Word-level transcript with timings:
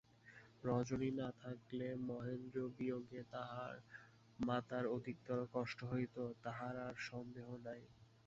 রজনী 0.63 1.09
না 1.19 1.27
থাকিলে 1.41 1.87
মহেন্দ্রবিয়োগে 2.07 3.21
তাঁহার 3.31 3.73
মাতার 4.39 4.85
অধিকতর 4.95 5.39
কষ্ট 5.53 5.79
হইত, 5.91 6.15
তাহার 6.43 6.75
আর 6.87 6.95
সন্দেহ 7.09 7.47
নাই। 7.65 7.81